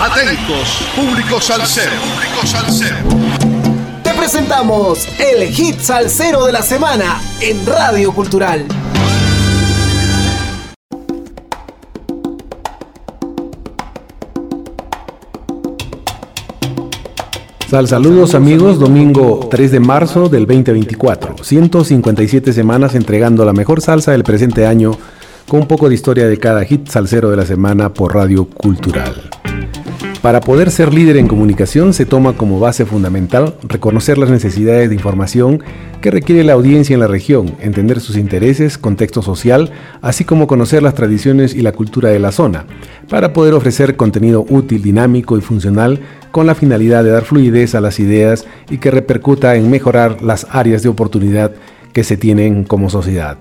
[0.00, 1.90] Atentos, público salsero.
[1.90, 2.96] Público salsero.
[4.04, 8.64] Te presentamos el hit salsero de la semana en Radio Cultural.
[17.68, 21.42] Sal saludos amigos, domingo 3 de marzo del 2024.
[21.42, 24.92] 157 semanas entregando la mejor salsa del presente año
[25.48, 29.28] con un poco de historia de cada hit salsero de la semana por Radio Cultural.
[30.22, 34.96] Para poder ser líder en comunicación se toma como base fundamental reconocer las necesidades de
[34.96, 35.62] información
[36.00, 39.70] que requiere la audiencia en la región, entender sus intereses, contexto social,
[40.02, 42.66] así como conocer las tradiciones y la cultura de la zona,
[43.08, 46.00] para poder ofrecer contenido útil, dinámico y funcional
[46.32, 50.48] con la finalidad de dar fluidez a las ideas y que repercuta en mejorar las
[50.50, 51.52] áreas de oportunidad
[51.92, 53.38] que se tienen como sociedad.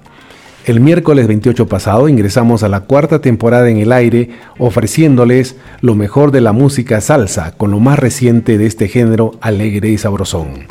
[0.67, 6.31] El miércoles 28 pasado ingresamos a la cuarta temporada en el aire ofreciéndoles lo mejor
[6.31, 10.67] de la música salsa con lo más reciente de este género alegre y sabrosón.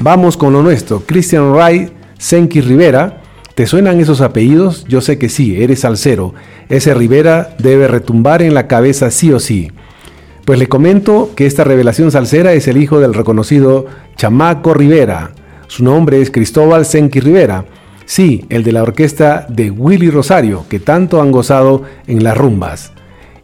[0.00, 3.20] Vamos con lo nuestro, Christian Wright, Senki Rivera.
[3.54, 4.86] ¿Te suenan esos apellidos?
[4.88, 6.32] Yo sé que sí, eres salsero.
[6.70, 9.70] Ese Rivera debe retumbar en la cabeza sí o sí.
[10.46, 13.84] Pues le comento que esta revelación salsera es el hijo del reconocido
[14.16, 15.32] Chamaco Rivera.
[15.66, 17.66] Su nombre es Cristóbal Senki Rivera
[18.08, 22.90] Sí, el de la orquesta de Willy Rosario, que tanto han gozado en las rumbas.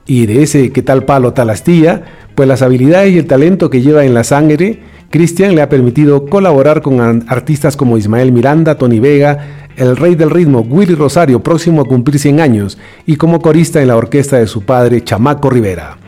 [0.07, 2.03] Y de ese que tal palo tal astilla,
[2.34, 6.25] pues las habilidades y el talento que lleva en la sangre, Cristian le ha permitido
[6.25, 6.98] colaborar con
[7.29, 12.19] artistas como Ismael Miranda, Tony Vega, el rey del ritmo Willy Rosario, próximo a cumplir
[12.19, 15.98] 100 años, y como corista en la orquesta de su padre Chamaco Rivera.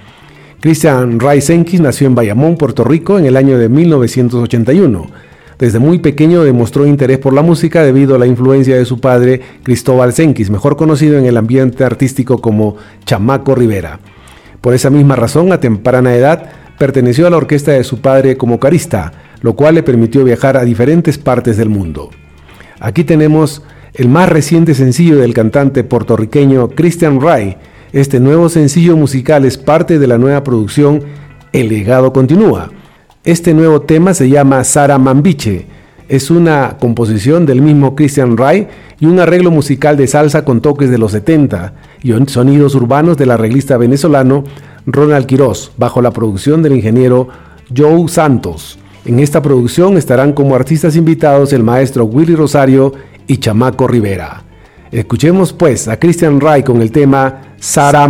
[0.61, 5.11] Cristian Raisenkis nació en Bayamón, Puerto Rico, en el año de 1981.
[5.59, 9.41] Desde muy pequeño demostró interés por la música debido a la influencia de su padre
[9.63, 12.77] Cristóbal Senquis, mejor conocido en el ambiente artístico como
[13.07, 14.01] Chamaco Rivera.
[14.61, 18.61] Por esa misma razón, a temprana edad, perteneció a la orquesta de su padre como
[18.61, 22.11] carista, lo cual le permitió viajar a diferentes partes del mundo.
[22.79, 23.63] Aquí tenemos
[23.95, 27.57] el más reciente sencillo del cantante puertorriqueño Christian Ray.
[27.95, 31.03] Este nuevo sencillo musical es parte de la nueva producción
[31.53, 32.71] El legado continúa
[33.27, 35.67] este nuevo tema se llama Sara Mambiche.
[36.09, 38.69] Es una composición del mismo Christian Ray
[39.01, 43.33] y un arreglo musical de salsa con toques de los 70 y sonidos urbanos del
[43.33, 44.45] arreglista venezolano
[44.87, 47.27] Ronald Quiroz, bajo la producción del ingeniero
[47.77, 48.79] Joe Santos.
[49.05, 52.93] En esta producción estarán como artistas invitados el maestro Willy Rosario
[53.27, 54.45] y Chamaco Rivera.
[54.93, 58.07] Escuchemos pues a Christian Ray con el tema Sara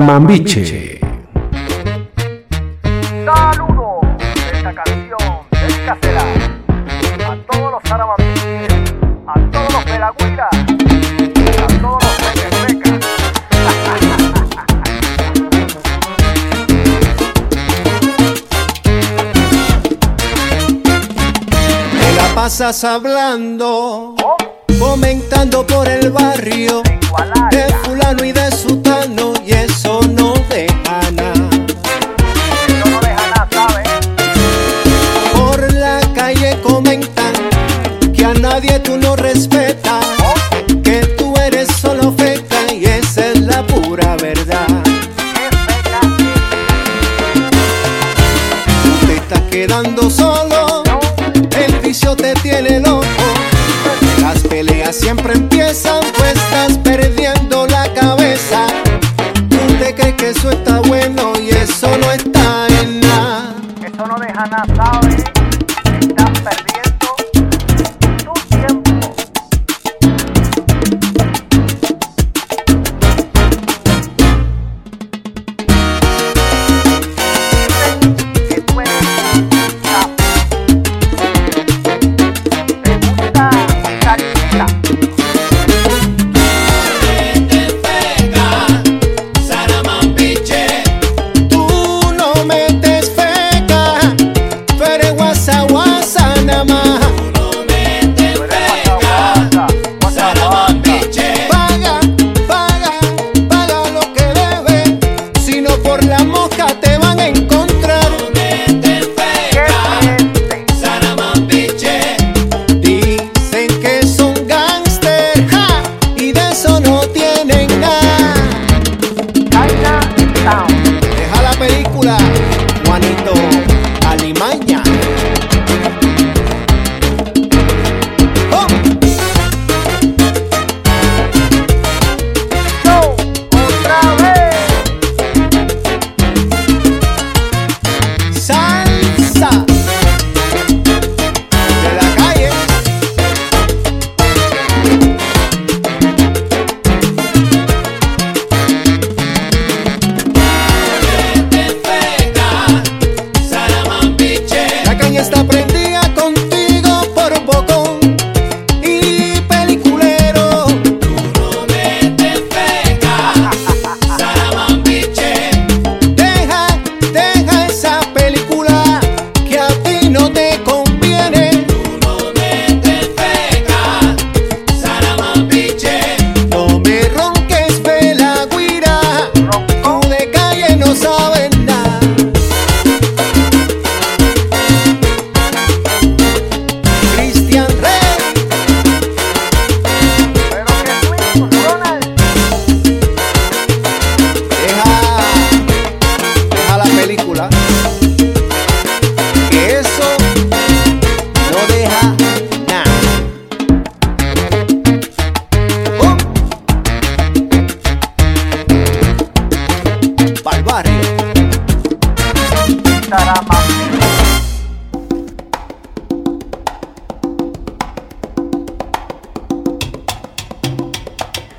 [22.59, 24.15] pasas hablando,
[24.79, 26.83] comentando por el barrio
[27.51, 28.33] de fulano y
[55.07, 58.67] siempre empiezan, pues estás perdiendo la cabeza.
[59.49, 63.55] Tú te crees que eso está bueno y eso no está en nada.
[63.87, 65.16] Eso no deja nada, ¿sabes?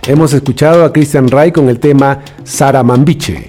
[0.09, 3.45] Hemos escuchado a Christian Ray con el tema Saramambiche.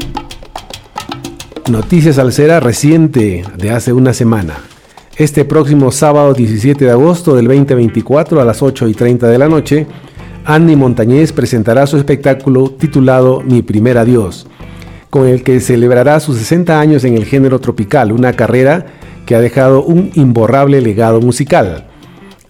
[1.71, 4.55] Noticias Salsera reciente de hace una semana.
[5.17, 9.49] Este próximo sábado 17 de agosto del 2024 a las 8 y 30 de la
[9.49, 9.87] noche,
[10.47, 14.49] Andy Montañez presentará su espectáculo titulado Mi Primer Adiós,
[15.11, 18.85] con el que celebrará sus 60 años en el género tropical, una carrera
[19.27, 21.87] que ha dejado un imborrable legado musical.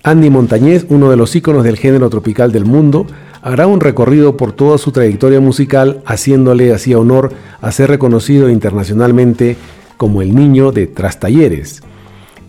[0.02, 3.06] Andy Montañez, uno de los íconos del género tropical del mundo,
[3.42, 9.56] hará un recorrido por toda su trayectoria musical, haciéndole así honor a ser reconocido internacionalmente
[9.96, 11.82] como el niño de Trastalleres.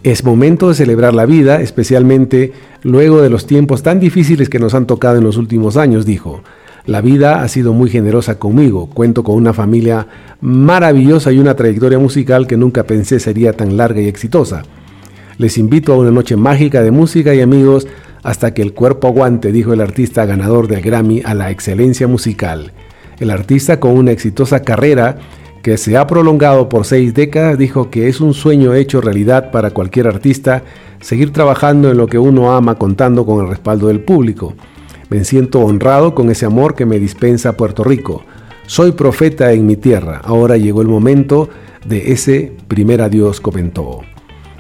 [0.03, 2.53] Es momento de celebrar la vida, especialmente
[2.83, 6.41] luego de los tiempos tan difíciles que nos han tocado en los últimos años, dijo.
[6.85, 10.07] La vida ha sido muy generosa conmigo, cuento con una familia
[10.41, 14.63] maravillosa y una trayectoria musical que nunca pensé sería tan larga y exitosa.
[15.37, 17.85] Les invito a una noche mágica de música y amigos
[18.23, 22.71] hasta que el cuerpo aguante, dijo el artista ganador del Grammy a la excelencia musical.
[23.19, 25.17] El artista con una exitosa carrera
[25.61, 29.71] que se ha prolongado por seis décadas dijo que es un sueño hecho realidad para
[29.71, 30.63] cualquier artista
[31.01, 34.53] seguir trabajando en lo que uno ama contando con el respaldo del público.
[35.09, 38.23] Me siento honrado con ese amor que me dispensa Puerto Rico.
[38.67, 40.21] Soy profeta en mi tierra.
[40.23, 41.49] Ahora llegó el momento
[41.85, 44.01] de ese primer adiós, comentó.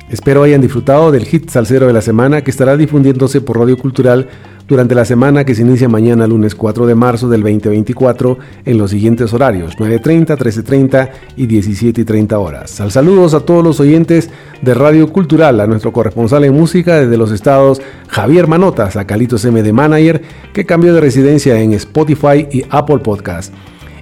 [0.09, 4.27] Espero hayan disfrutado del hit salsero de la semana que estará difundiéndose por Radio Cultural
[4.67, 8.89] durante la semana que se inicia mañana lunes 4 de marzo del 2024 en los
[8.89, 12.81] siguientes horarios 9.30, 13.30 y 17.30 horas.
[12.81, 14.31] Al saludos a todos los oyentes
[14.63, 19.45] de Radio Cultural, a nuestro corresponsal en música desde los estados Javier Manotas, a Calitos
[19.45, 20.23] MD Manager
[20.53, 23.53] que cambió de residencia en Spotify y Apple Podcast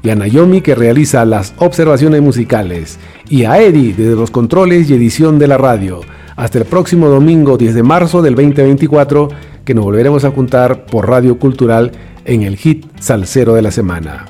[0.01, 2.97] y a Naomi que realiza las observaciones musicales,
[3.29, 6.01] y a Eddie desde los controles y edición de la radio.
[6.35, 9.29] Hasta el próximo domingo 10 de marzo del 2024,
[9.65, 11.91] que nos volveremos a juntar por Radio Cultural
[12.25, 14.25] en el hit salsero de la semana.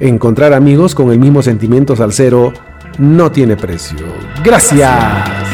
[0.00, 2.52] Encontrar amigos con el mismo sentimiento salsero
[2.98, 4.06] no tiene precio.
[4.44, 5.53] Gracias.